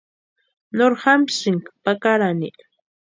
Nori 0.77 0.97
jamsïnka 1.03 1.71
pakarani. 1.83 2.49